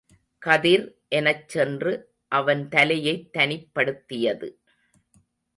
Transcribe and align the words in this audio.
கதிர் 0.37 0.85
எனச் 1.09 1.49
சென்று 1.49 2.13
அவன் 2.27 2.67
தலையைத் 2.67 3.29
தனிப்படுத்தியது. 3.33 4.49